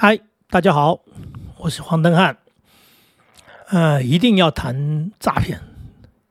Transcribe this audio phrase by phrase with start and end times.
[0.00, 1.00] 嗨，大家好，
[1.58, 2.36] 我是黄登汉。
[3.70, 5.58] 呃，一定要谈诈骗，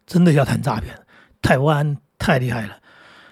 [0.05, 0.95] 真的要谈诈骗。
[1.41, 2.77] 台湾太厉害了，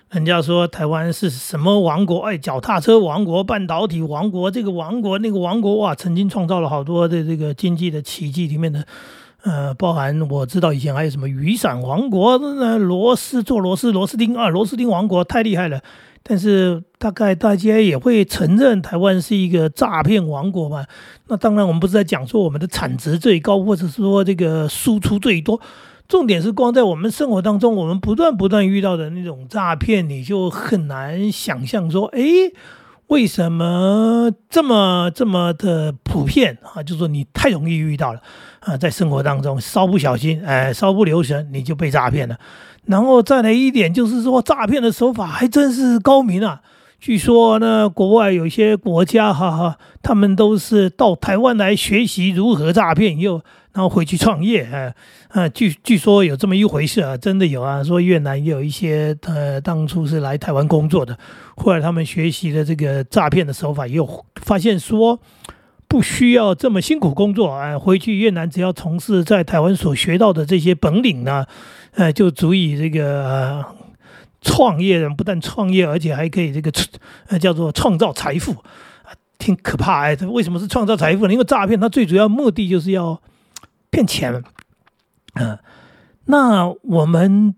[0.10, 2.20] 人家说台湾是什么王国？
[2.26, 8.46] 哎，脚踏车王国、半导体王国，这个王国那个王国，哇，曾经创造了好多的这个经济的奇迹。
[8.48, 8.86] 里面的，
[9.44, 15.82] 呃，包含我知道以前还有什么雨伞王国，那螺丝做螺丝螺丝钉啊，螺丝钉王国太厉害了。
[16.28, 20.84] 但是大概大家也会承认台湾是一个诈骗王国吧？
[21.28, 25.62] 那当然，我们不是在讲说我们的产值最高，或者是说这个输出最多。
[26.08, 32.22] 重点是光在我们生活当中，我们不断不断遇到的那种诈骗，你就很难想象说，哎，
[33.06, 36.82] 为什么这么这么的普遍啊？
[36.82, 38.20] 就说你太容易遇到了
[38.62, 42.36] 啊，在生活当中稍不小心，哎，稍不留神，你就被诈骗了。
[42.88, 46.62] 然后再来一点，就是说诈骗的手法还真是高明啊！
[47.00, 53.42] 据说呢，国外有些国家，哈哈，他们都是到台湾来学习如何诈骗，又
[53.74, 54.94] 然后回去创业，啊
[55.30, 61.18] 啊，据据说有这么一回事啊，真的有啊，说越南也有一些，呃，当初是来台湾工作的，
[61.58, 65.20] 后来他们学习的这个诈骗的手法，又发现说。
[65.88, 67.78] 不需要这么辛苦工作啊！
[67.78, 71.46] 回去越南只要从事在台湾所学到的这些本领呢，
[71.96, 73.66] 呃，就足以这个
[74.42, 75.16] 创业人。
[75.16, 76.72] 不但创业，而且还可以这个
[77.28, 80.16] 呃叫做创造财富啊，挺可怕哎！
[80.28, 81.34] 为什么是创造财富呢？
[81.34, 83.22] 因为诈骗它最主要目的就是要
[83.90, 84.44] 骗钱。
[85.36, 85.58] 嗯，
[86.26, 87.56] 那我们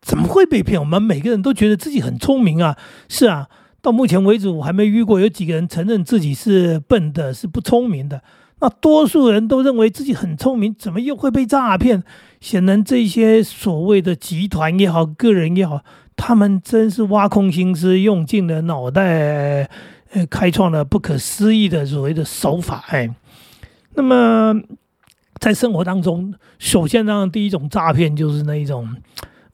[0.00, 0.80] 怎么会被骗？
[0.80, 2.76] 我们每个人都觉得自己很聪明啊！
[3.08, 3.48] 是啊。
[3.80, 8.22] 到目前为止，我还没遇过有几个人承认自己是笨的，是不聪明的。
[8.60, 12.04] 那多数人都认为自己很聪明，怎么又会被诈骗？
[12.42, 15.80] 显然，这些所谓的集团也好，个人也好，
[16.16, 19.70] 他们真是挖空心思，用尽了脑袋，
[20.10, 22.84] 呃，开创了不可思议的所谓的手法。
[22.88, 23.08] 哎，
[23.94, 24.60] 那么
[25.38, 28.88] 在生活当中，首先呢，第一种诈骗就是那一种。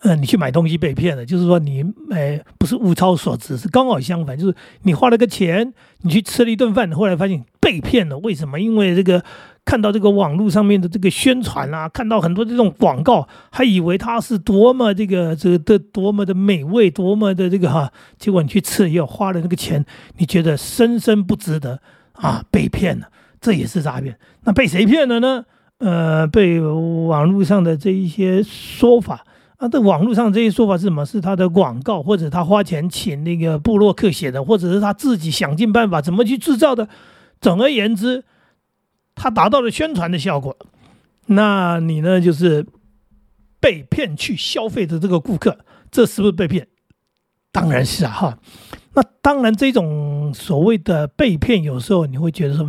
[0.03, 8.17] 嗯，你去买东西被骗了，就是说你哎不是物超所值，是刚好相反，就是你花了个钱，你去吃了一顿饭，后来发现被骗了。
[8.19, 8.61] 为什么？
[8.61, 9.25] 因为这个
[9.69, 19.84] 看到这个网络上面的这个宣传啊，看到很多这种广告，还以为它是多么这个这个的多么的美味，多么的这个哈，结果你去吃又花了那个钱，
[20.17, 21.79] 你觉得深深不值得
[22.12, 23.09] 啊，被骗了，
[23.43, 24.17] 这也是诈骗。
[24.45, 25.45] 那被谁骗了呢？
[25.81, 29.23] 呃，被网络上的这一些说法。
[29.59, 31.05] 啊，这网络上这些说法是什么？
[31.05, 36.89] 是他的广告，或者他花钱请那个布洛克写的，或者是他自己想尽办法怎么去制造的。
[37.41, 38.25] 总而言之，
[39.19, 40.56] 他达到了宣传的效果。
[41.27, 42.65] 那你呢，就是
[43.61, 45.59] 被骗去消费的这个顾客，
[45.91, 46.69] 这是不是被骗？
[47.53, 48.39] 当然是啊，哈。
[48.95, 52.67] 那当然，这种所谓的被骗，有时候你会觉得说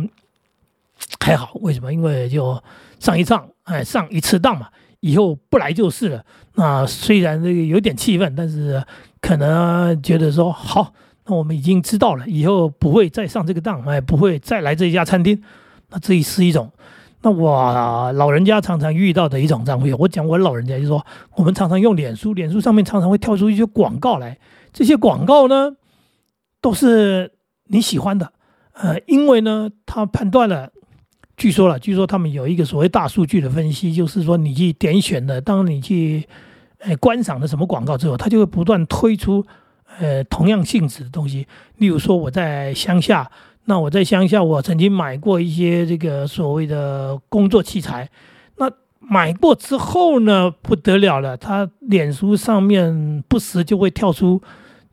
[1.18, 1.92] 还好，为什么？
[1.92, 2.62] 因为就
[2.98, 4.68] 上一仗，哎，上一次当嘛。
[5.00, 6.24] 以后不来就是了。
[6.56, 8.84] 那虽然这个有点气愤，但是
[9.22, 10.92] 可能觉得说好，
[11.24, 15.42] 那我们已经知道了，以后不会再上这个当，哎，不会再来这家餐厅。
[15.90, 16.70] 那这也是一种。
[17.22, 21.04] 那我老人家常常遇到的一种账户，我讲我老人家就说，
[21.36, 24.38] 我们常常用脸书，脸书上面常常会跳出一些广告来。
[24.72, 25.72] 这些广告呢，
[26.62, 27.32] 都是
[27.66, 28.32] 你喜欢的，
[28.72, 30.70] 呃，因为呢，他判断了。
[31.36, 36.26] 据说了，据说他们有一个所谓大数据的分析，就是说你去点选的，当你去，
[36.78, 39.44] 呃，观赏的什么广告之后，它就会不断推出，
[39.98, 41.46] 呃，同样性质的东西。
[41.76, 43.30] 例如说我在乡下，
[43.64, 48.08] 那我在乡下，我曾经买过一些这个所谓的工作器材，
[48.56, 54.42] 那买过之后呢，不得了了，他脸书上面不时就会跳出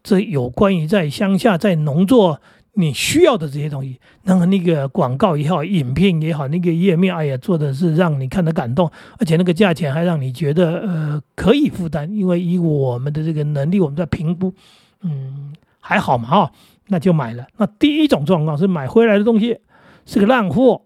[0.03, 2.39] 这有关于在乡下在农作。
[2.79, 14.53] 你需要的这些东西，然后那个广告也好，影片也好，那个页面，哎呀，做的是让你看得感动，而且那个价钱还让你觉得呃可以负担，因为以我们的这个能力，我们在评估，
[15.01, 16.51] 嗯，还好嘛哈，
[16.87, 17.45] 那就买了。
[17.57, 19.59] 那第一种状况是买回来的东西
[20.05, 20.81] 是个烂货，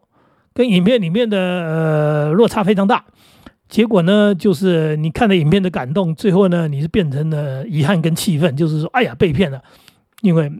[0.53, 3.05] 跟影片里面的呃落差非常大，
[3.69, 9.61] 结果呢，就是你看了影片的感动，最后呢，你是变成了遗憾跟气愤，就是说，哎呀，被骗了，
[10.21, 10.51] 因为。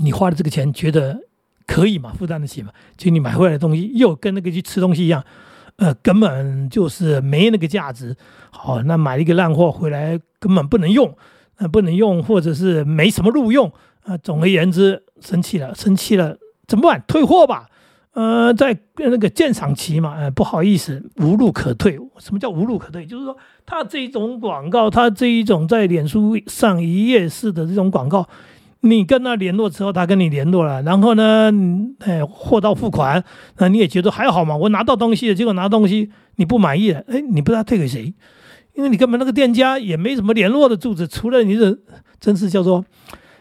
[0.00, 1.18] 你花的这个钱觉得
[1.66, 2.12] 可以嘛？
[2.16, 2.70] 负担得起嘛？
[2.96, 5.24] 就你买回来的东西又跟那个去吃东西一样，
[5.74, 8.14] 呃，根本就是没那个价值。
[8.52, 11.16] 好，那买了一个烂货回来，根本不能用，
[11.56, 13.72] 呃，不能用，或者是没什么路用
[14.08, 14.16] 啊。
[14.18, 17.04] 总而言之，生气了，生气了，怎么办？
[17.06, 17.68] 退货吧。
[18.12, 21.96] 呃，在那个鉴赏期嘛，呃，不好意思，无路可退。
[22.18, 23.06] 什么叫无路可退？
[23.06, 28.28] 就是说，他这种广告，他这一种在脸书上一页式的这种广告。
[28.80, 31.52] 你跟他联络之后，他跟你联络了，然后呢，
[31.98, 33.22] 哎，货到付款，
[33.58, 34.56] 那你也觉得还好嘛？
[34.56, 38.14] 我拿到东西了，结果拿东西你不满意了，哎，你不知道退给谁，
[38.74, 41.76] 因为你根本那个店家也没什么联络的住址，除了你的，
[42.20, 42.84] 真是叫做，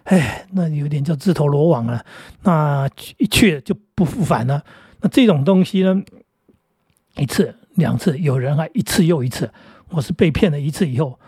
[0.07, 2.03] 哎，那有点叫自投罗网了。
[2.43, 4.63] 那去一去就不复返了。
[5.01, 6.01] 那这种东西呢，
[7.17, 9.51] 一次两次，有人还一次又一次，
[9.89, 11.19] 我是被骗了一次以后，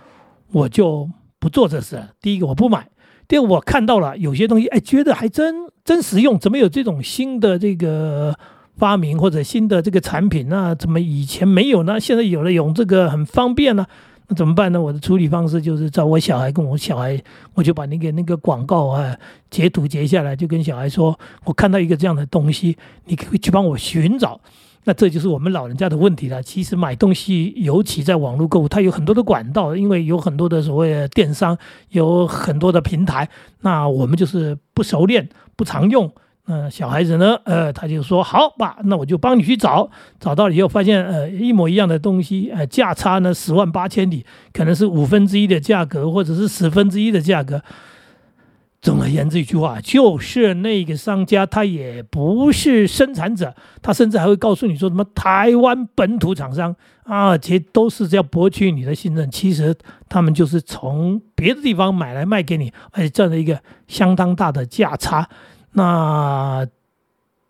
[0.52, 1.10] 我就
[1.40, 2.12] 不做这事了。
[2.22, 2.88] 第一个我不买。
[3.28, 6.40] 第二，我看到了有些东西，哎，觉得还真真实用。
[6.40, 8.34] 怎么有这种新的这个
[8.78, 12.00] 发明或者新的这个产品那怎么以前没有呢？
[12.00, 13.86] 现在有了，用这个很方便呢？
[14.30, 14.80] 那怎么办呢？
[14.80, 17.20] 我的处理方式就是找我小孩跟我小孩，
[17.56, 19.18] 我就把那个那个广告啊
[19.50, 24.40] 截图截下来，就跟小孩说，我看到一个这样的东西，你可以去帮我寻找。
[24.86, 26.42] 那这就是我们老人家的问题了。
[26.42, 31.58] 其实买东西，尤其在网络购物，它有很多的管道，因为有很多的所谓的电商，
[31.90, 33.28] 有很多的平台。
[33.62, 36.12] 那我们就是不熟练，不常用。
[36.52, 37.38] 嗯小孩子呢？
[37.46, 39.88] 呃，他就说：“好吧，那我就帮你去找。
[40.20, 47.62] 找到了以后，发现呃一模一样的东西，呃价差呢十万八千里，可能是五分之一的价格，或者是十分之一的价格。”
[48.82, 56.74] 总而言之，一句话就是那个商家他也不是生产者，他甚至还会告诉你说什么台湾本土厂商
[57.04, 59.30] 啊，其实都是要博取你的信任。
[59.30, 59.76] 其实
[60.08, 63.60] 他们就是从别的地方买来卖给你，而且赚了一个
[63.90, 65.28] 相当大的价差。
[65.72, 66.68] 那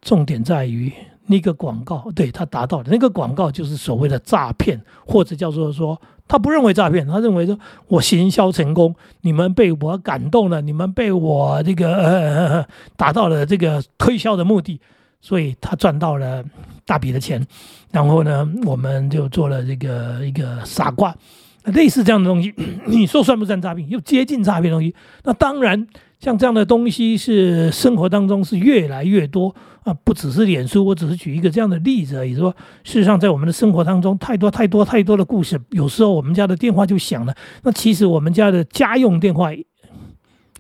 [0.02, 0.92] 重点在于
[1.28, 6.00] 那个广告，对他达到的那个广告就是所谓的诈骗，或者叫做说。
[6.32, 7.58] 他不认为诈骗，他认为说
[7.88, 14.80] 我行销成功，你们被我感动了，你们被我这个呃达到了这个推销的目的，
[15.22, 16.46] 所以他赚到了
[16.86, 17.44] 大笔的钱，
[17.92, 21.16] 然后呢，我们就做了这个一个傻瓜，
[21.64, 22.54] 类似这样的东西，
[22.86, 23.90] 你说算不算诈骗？
[23.90, 25.88] 又接近诈骗东西，那当然。
[26.20, 32.36] 像这样的东西是生活当中是越来越多啊，不只是脸书，我只是举一个这样的例子而已。
[32.36, 35.58] 说事实上，在我们的生活当中，太多太多太多的故事。
[35.70, 37.34] 有时候我们家的电话就响了，
[37.64, 39.50] 那其实我们家的家用电话，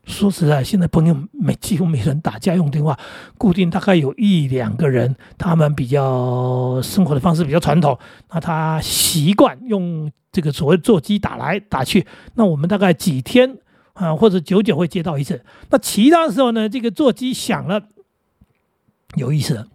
[0.05, 2.97] 说实在，现在朋友没几乎没人打家用电话，
[3.37, 7.99] 固定大概有一两个人，他们比较生活的方式比较传统，
[8.31, 13.57] 那他习惯用这个所谓座机打来打去，那我们大概几天。
[13.99, 16.69] 啊，或者久久会接到一次，那其他时候呢？
[16.69, 17.83] 这个座机响了，
[19.15, 19.67] 有意思，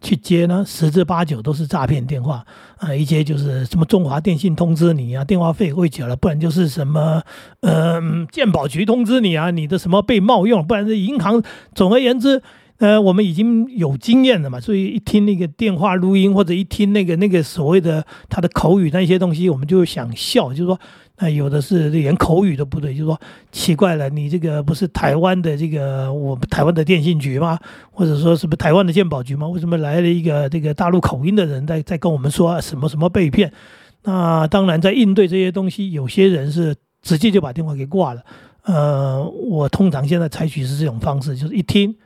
[0.00, 2.46] 去接呢，十之八九都是诈骗电话
[2.76, 2.94] 啊！
[2.94, 7.20] 一接就是什么中华电信通知你啊，电话费汇缴了，不然就是什么
[7.62, 11.42] 呃鉴宝局通知你啊，你的什么被冒用，不然是银行。
[11.74, 12.40] 总而言之，
[12.78, 20.78] 呃，我们已经有经验了嘛，所以一听那个电话录音，或者一听那个那个所谓的他的口语那些东西，我们就想笑，就是说。
[21.18, 23.18] 那有的是连口语都不对，就说
[23.50, 27.58] 奇怪了，你这个不是台湾的这个我们台湾的电信局吗？
[27.90, 29.48] 或者说是不台湾的鉴宝局吗？
[29.48, 33.50] 为什么来了一个这个大陆口音的人在在跟我们说什么什么被骗？
[34.04, 38.22] 那当然在应对这些东西，有些人是直接就把电话给挂了。
[38.64, 41.96] 呃，我通常现在采取是这种方式，就是一听。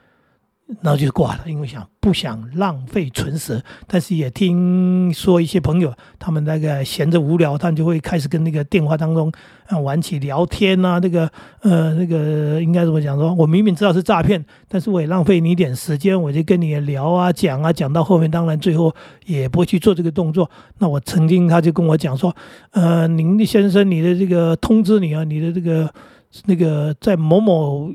[0.82, 9.32] 然后就挂了，因为想不想浪费唇舌，但是也听说一些朋友，他们那个闲着无聊，他们就会开始跟那个电话当中
[9.66, 11.30] 啊玩起聊天啊，那个
[11.62, 13.18] 呃那个应该怎么讲？
[13.18, 18.94] 说我明明知道是诈骗，但是我也浪费你一点时间，我就跟你聊啊讲啊，讲到后面，当然最后
[19.26, 20.48] 也不会去做这个动作。
[20.78, 22.34] 那我曾经他就跟我讲说，
[22.70, 25.92] 呃，您的先生，你的这个通知你啊，你的这个
[26.46, 27.92] 那个在某某。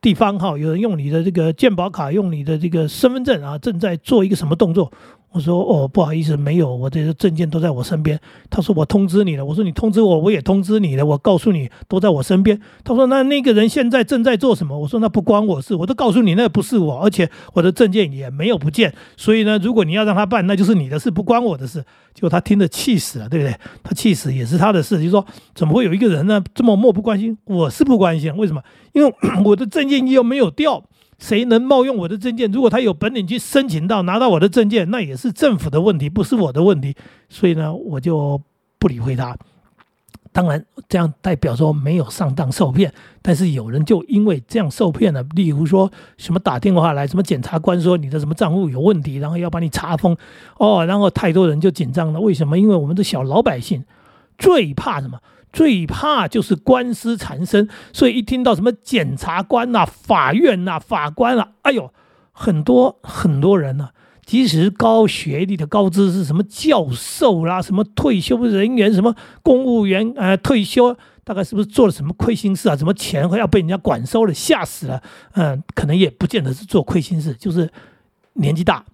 [0.00, 4.92] 地方哈，有人用你的这个健保卡，用你的这个身份证啊，正在做一个什么动作？
[5.30, 8.18] 我说哦，不好意思，没有，我这些证件都在我身边。
[8.48, 9.44] 他说我通知你了。
[9.44, 11.04] 我说你通知我，我也通知你了。
[11.04, 12.58] 我告诉你，都在我身边。
[12.82, 14.78] 他说那那个人现在正在做什么？
[14.78, 18.92] 我说那不关我事，我都告诉你那不是我，而且我的证件也没有不见。
[19.18, 21.84] 所以呢，如果你要让他办，那就是你的事，不关我的事。
[22.14, 23.54] 结果他听得气死了，对不对？
[23.82, 25.02] 他气死也是他的事。
[25.02, 27.36] 就说怎么会有一个人呢这么漠不关心？
[27.44, 28.62] 我是不关心，为什么？
[28.92, 30.82] 因为 我的证件又没有掉。
[31.18, 32.50] 谁能冒用我的证件？
[32.50, 36.94] 如果他有本领去申请到拿到我的证件，那也是政府的问题，不是我的问题。
[37.28, 38.40] 所以呢，我就
[38.78, 39.36] 不理会他。
[40.30, 45.20] 当然，这样代表说没有上当受骗，但是有人就因为这样受骗了。
[45.34, 50.16] 例如说什么打电话来，什么检察官说你的什么账户有问题，然后要把你查封。
[50.58, 52.20] 哦，然后太多人就紧张了。
[52.20, 52.56] 为什么？
[52.56, 53.82] 因为我们的小老百姓
[54.36, 55.18] 最怕什么？
[55.52, 61.92] 最怕就是官司缠身，所以一听到什么检察官呐、法院呐、法官啊，哎呦，
[62.32, 63.90] 很多很多人呢，
[64.24, 72.76] 即使高学历的高知识，什么教授啦、什么退休人员、什么公务员呃退休，大概是不是做了什么亏心事啊？
[72.76, 75.02] 什么钱要被人家管收了，吓死了。
[75.32, 77.70] 嗯，可能也不见得是做亏心事，就是
[78.34, 78.84] 年纪大，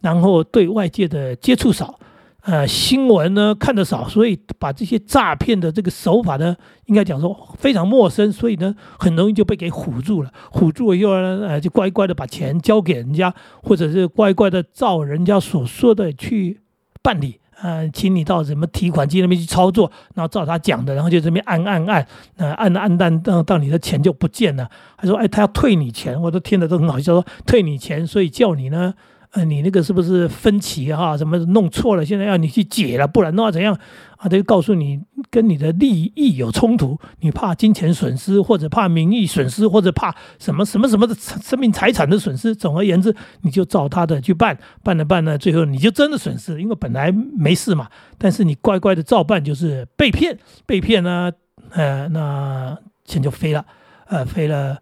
[0.00, 1.98] 然后对外界的接触少。
[2.46, 10.30] 呃，新闻呢看得少，所以把这些诈骗的这个手法呢，应该讲说非常陌生，所以呢，很容易就被给唬住了。
[10.52, 13.34] 唬住了以后呢，呃，就乖乖的把钱交给人家，
[13.64, 16.60] 或者是乖乖的照人家所说的去
[17.02, 17.40] 办理。
[17.62, 24.70] 呃，请你到什么提款机那边去操作，然后照他讲的，然后就这边按按按，呃，按按按，到到你的钱就不见了。
[24.96, 28.94] 他说，哎，他要退你钱，我都听得都很好笑，说退你钱，所以叫你呢。
[29.36, 31.14] 呃，你那个是不是分歧哈？
[31.14, 32.02] 什么弄错了？
[32.02, 33.74] 现在要你去解了，不然的话怎样
[34.16, 34.20] 啊？
[34.20, 34.98] 他就告诉你
[35.30, 42.54] 跟你的利益有冲突，你怕金钱损失，或者怕名誉损失，或者怕什么什么什么的生命财产的损失。
[42.54, 47.90] 总而言之，你就照他的去办，办了办呢，最后你就真的损失，因为本来没事嘛。
[48.16, 51.30] 但是你乖乖的照办，就是被骗，被骗呢，
[51.72, 52.74] 呃，那
[53.04, 53.66] 钱就飞了，
[54.06, 54.78] 呃，飞了。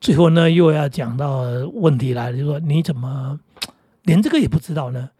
[0.00, 1.42] 最后呢，又要讲到
[1.74, 3.38] 问题来了，就说你怎么？
[4.10, 5.10] 连这个也不知道呢？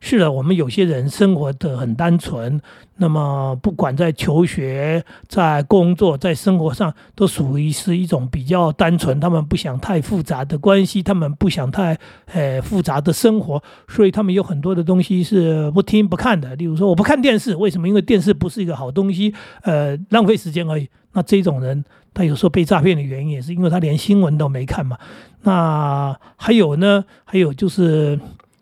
[0.00, 2.60] 是的，我们有些人生活的很单纯，
[2.98, 9.18] 那么不管在求学、在工作、在生活上，都属于是一种比较单纯。
[9.18, 16.54] 他们不想太复杂的关系，他们不想太呃复杂的生活，所以他们有很多的东西是不听不看的。
[16.56, 17.88] 例如说，我不看电视，为什么？
[17.88, 19.32] 因为电视不是一个好东西，
[19.62, 20.86] 呃，浪费时间而已。
[21.14, 21.82] 那这种人，
[22.14, 24.96] 他有时候被诈骗的原因也是因为他连新闻都没看嘛。
[25.42, 27.04] 那还有呢？
[27.24, 28.16] 还有就是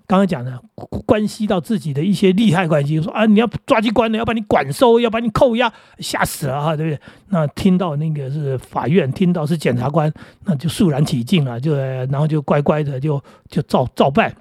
[0.07, 0.61] 刚刚讲的，
[1.07, 7.01] 关系到自己的一些利害关系，说啊，你要抓机关的，要把你管收，要把你扣押，吓死了哈，对不对？
[7.29, 10.13] 那听到那个是法院，听到是检察官，
[10.45, 14.35] 那就肃然起敬了，就然后就乖乖的就就照照办。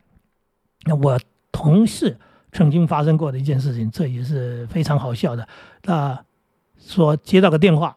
[0.86, 1.20] 那我
[1.52, 2.18] 同事
[2.52, 5.48] 曾经发生过的一件事情，这也是非常好笑的。
[5.84, 6.20] 那
[6.80, 7.96] 说接到个电话，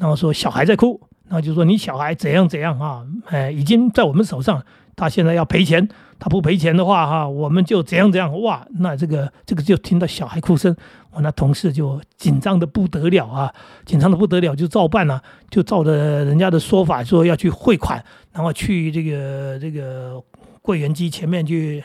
[0.00, 1.00] 然后说小孩在哭。
[1.28, 3.06] 然后就说你小孩怎样怎样啊？
[3.26, 4.60] 哎，已经在我们手上，
[4.96, 5.88] 他现在要赔钱，
[6.18, 8.66] 他不赔钱的话哈，我们就怎样怎样哇！
[8.80, 10.74] 那这个这个就听到小孩哭声，
[11.12, 13.54] 我那同事就紧张的不得了啊，
[13.86, 20.20] 紧张的不得了，就照办了，就照着人家的说法说要去汇款，然后去这个这个
[20.60, 21.84] 柜员机前面去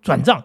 [0.00, 0.40] 转账，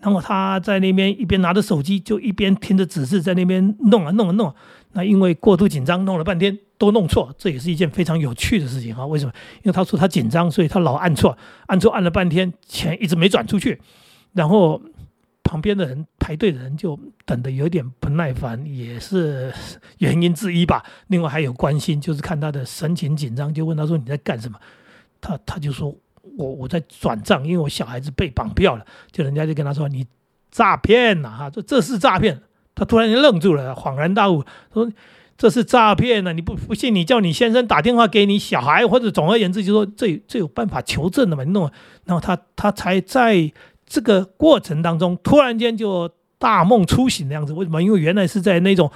[0.00, 4.52] 然后他在那边一边拿着手机，就一边听着指示在那边弄啊弄啊弄。
[4.94, 9.04] 那因为过度紧张，弄了半天都弄错，这也是一件非常有趣的事情啊！
[9.04, 9.32] 为什么？
[9.56, 11.36] 因为他说他紧张，所以他老按错，
[11.66, 13.80] 按错按了半天，钱一直没转出去，
[14.34, 14.80] 然后
[15.42, 19.52] 旁边的人排队的人就等的有点不耐烦，也是
[19.98, 20.84] 原因之一吧。
[21.08, 24.56] 另外还有关心，就是看他的神情紧张，就问他说你在干什么？
[25.20, 25.92] 他他就说
[26.38, 30.06] 我我在转账，因为我小孩子被绑票了，就人家就跟他说你
[30.52, 31.30] 诈骗呐！
[31.30, 32.40] 哈，这这是诈骗。
[32.74, 34.90] 他突然间愣住了，恍然大悟，说
[35.38, 36.32] ：“这是诈骗呢！
[36.32, 41.44] 你不不信，你叫你先生打电话给你小孩，或者总而言之，就说这这有办法求证的嘛？
[41.44, 41.70] 你弄，
[42.04, 43.52] 然后他他才在
[43.86, 46.10] 这个过程当中，突然间就
[46.44, 47.54] 大梦初醒的样子。
[47.54, 47.82] 为什么？
[47.82, 48.90] 因为原来是在那种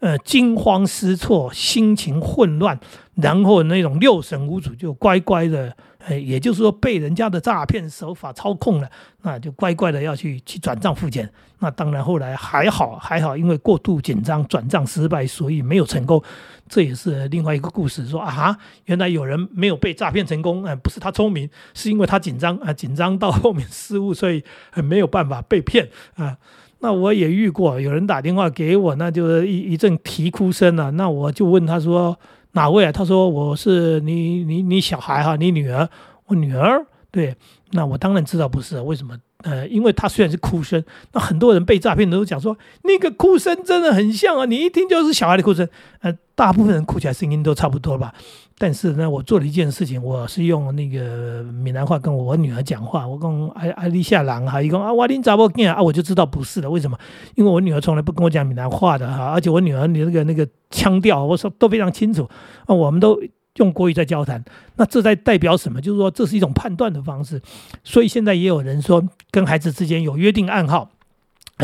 [0.00, 2.80] 呃惊慌失措、心情混乱，
[3.16, 8.90] 然后那种六神无主，就乖乖的。”哎，也就是说被人家的诈骗手法操控了，
[9.22, 11.26] 那就乖乖的要去去转账付钱。
[11.60, 16.22] 那当然后来还好还好，因为过度紧张转账失败，所以没有成功。
[16.68, 24.44] 这也是另外一个故事，说啊，原来有人没有被诈骗成功，嗯，不是他聪明，是因为他紧张啊，紧张到后面失误，所以
[24.74, 26.36] 没有办法被骗啊。
[26.84, 30.90] 那我也遇过，有人打电话给我，那就是一一阵啼哭声了。
[30.92, 32.16] 那我就问他说。
[32.56, 32.92] 哪位啊？
[32.92, 35.88] 他说我是你你你小孩哈，你女儿，
[36.26, 36.86] 我女儿。
[37.10, 37.34] 对，
[37.72, 39.18] 那我当然知道不是，为什么？
[39.44, 40.82] 呃，因为他虽然是哭声，
[41.12, 45.68] 那很多人被诈骗的都讲说那个哭声真的很像啊，你一听就是小孩的哭声。
[46.00, 48.12] 呃，大部分人哭起来声音都差不多吧。
[48.56, 55.82] 但是呢，我做了一件事情，我是用那个闽南话跟我女儿讲话，我跟艾艾丽夏郎哈，一共啊，我林咋不见啊？
[55.82, 56.96] 我就知道不是的，为什么？
[57.34, 62.28] 因为我女儿从来不跟我讲闽南话的哈，而且我女儿你那个那个腔调，我说都非常清楚
[62.66, 63.20] 啊，我们都。
[63.56, 64.44] 用国语在交谈，
[64.76, 65.80] 那这在代表什么？
[65.80, 67.40] 就是说这是一种判断的方式。
[67.84, 70.90] 所以现在也有人说，跟孩子之间有约定暗号。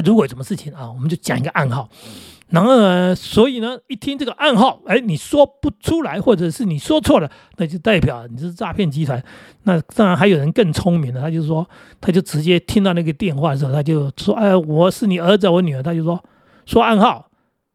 [0.04, 1.88] 如果有什么事情啊，我们就讲一个暗号。
[2.50, 9.22] 然后，呢，所以呢，一听这个暗号，哎，你说不出来，或者是你说错了，那就代表你是诈骗集团。
[9.64, 11.68] 那当然还有人更聪明的，他就说，
[12.00, 16.22] 他就直接听到那个电话的时候，他就说，哎，我是你儿子，我女儿，他就说
[16.66, 17.28] 说暗号，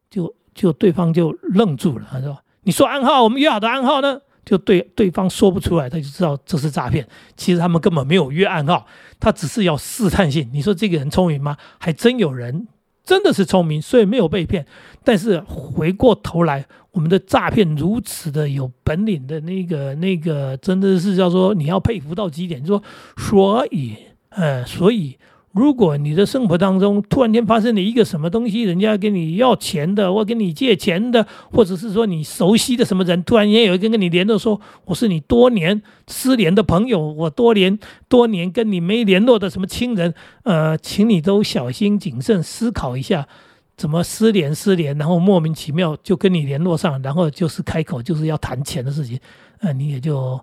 [0.10, 2.38] 就就对方就愣住了，他说。
[2.66, 4.20] 你说暗号，我们约好的暗号呢？
[4.44, 7.08] 就对对方说不出来，他就知道这是诈骗。
[7.36, 8.86] 其实他们根本没有约暗号，
[9.20, 10.48] 他只是要试探性。
[10.54, 11.58] 你说这个人聪明吗？
[11.80, 12.68] 还真有人
[13.04, 14.66] 真的是聪明，所以没有被骗。
[15.04, 22.64] 但是回过头来，我们的诈骗如此的有本领的那个那个，真的是叫做你要佩服到极点。
[22.64, 22.80] 就
[23.18, 23.96] 说，所以，
[24.30, 25.18] 呃，所以。
[25.56, 43.26] 如果你的生活当中突然间发生了一个什么东西，人家跟你要钱的，或跟你借钱的，或者是说你熟悉的什么人，突然间有一个跟你联络说我是你多年失联的朋友，我多年多年跟你没联络的什么亲人，呃，请你都小心谨慎思考一下，
[43.78, 49.18] 怎么失联失联，然后莫名其妙就跟你联络上，然后就是开口就是要谈钱的事情，
[49.62, 50.38] 呃，你也就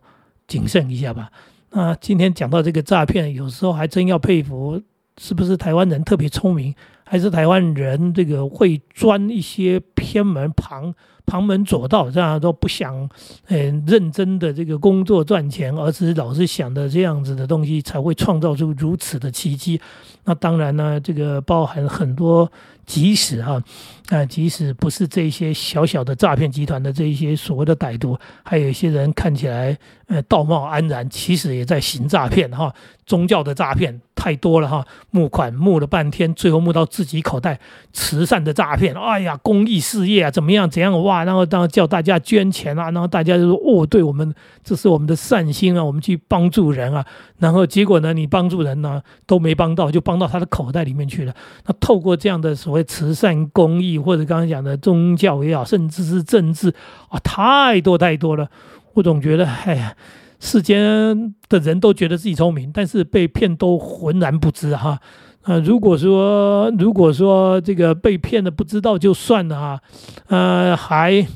[0.46, 1.30] 谨慎一下吧。
[1.72, 4.80] 那今天讲到这个诈骗，有时候还真要佩服。
[5.18, 10.94] 是不是台湾人特别聪明，还是台湾人这个会钻一些偏门旁
[11.26, 13.08] 旁门左道，这样都不想
[13.44, 19.80] 很认真的这个工作赚钱，而是老是想着这样子的东西，才会创造出如此的奇迹。
[20.24, 22.50] 那当然呢，这个包含很多。
[22.84, 23.62] 即使哈，
[24.08, 29.76] 啊，即使不是这些小小的诈骗集团的这一些所谓的歹徒，还有一些人看起来
[30.08, 32.72] 呃道貌岸然，其实也在行诈骗哈。
[33.04, 37.56] 宗教的诈骗太多了哈，募款募了半天，最后募到自己口袋；
[37.92, 41.24] 慈善的诈骗，哎呀，公益事业啊，怎么样怎样哇？
[41.24, 47.04] 然后当叫大家捐钱啊，然后大家就说哦，对我们这是我们的善心啊，我们去帮助人啊。
[47.38, 51.34] 然后结果呢，你帮助人呢都没帮到，就帮到他的口袋里面去了。
[51.66, 56.74] 那透过这样的所谓慈善公益，或者刚刚讲的宗教也好，甚至是政治
[57.08, 58.50] 啊，太多太多了。
[58.94, 59.94] 我总觉得，哎呀，
[60.40, 64.98] 世间的人都觉得自己聪明，但是被骗都浑然不知哈。
[65.42, 69.80] 啊，如果说如果说这个被骗的不知道就算了哈，
[70.28, 71.26] 呃，还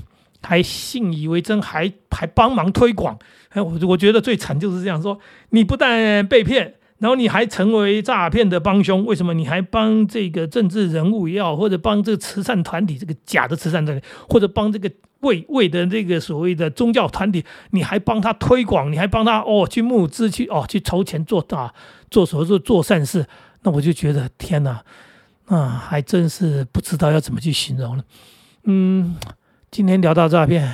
[0.43, 3.19] 还信以为真，还还帮忙推广。
[3.51, 5.19] 哎，我我觉得最惨就是这样说，
[5.51, 6.75] 你不但被骗。
[6.99, 9.05] 然后你还成为诈骗的帮凶？
[9.05, 21.75] 为什么你还帮这个政治人物也好，或者帮这个慈善团体，这个假的慈善团体，或者帮这个为为的这个所谓的宗教团体，你还帮他推广，你还帮他哦去募资去哦去筹钱做大
[22.11, 23.27] 做所谓做做善事？
[23.63, 24.83] 那我就觉得天哪，
[25.47, 28.05] 啊还真是不知道要怎么去形容了。
[28.65, 29.17] 嗯，
[29.71, 30.73] 今天聊到诈骗，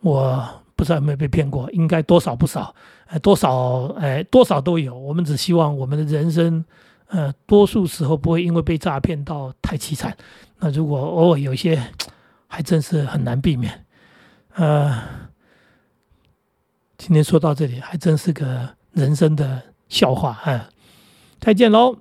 [0.00, 0.61] 我。
[0.82, 2.74] 不知道有没有被骗过，应该多少不少，
[3.22, 4.98] 多少，哎，多少都有。
[4.98, 6.64] 我们只希望我们的人生，
[7.06, 10.16] 呃，多数时候不会因为被诈骗到太凄惨。
[10.58, 11.80] 那如果偶尔有一些，
[12.48, 13.86] 还真是很难避免。
[14.56, 15.00] 呃，
[16.98, 20.68] 今天说到这里，还真是个人生的笑话啊！
[21.38, 21.96] 再见喽。